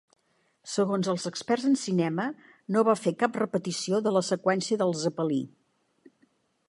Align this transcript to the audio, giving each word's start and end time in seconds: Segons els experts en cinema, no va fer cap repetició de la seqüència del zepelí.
Segons 0.75 1.09
els 1.11 1.25
experts 1.29 1.67
en 1.69 1.77
cinema, 1.81 2.25
no 2.77 2.83
va 2.89 2.97
fer 3.03 3.13
cap 3.25 3.37
repetició 3.43 4.01
de 4.09 4.15
la 4.17 4.25
seqüència 4.33 4.81
del 4.85 4.97
zepelí. 5.05 5.43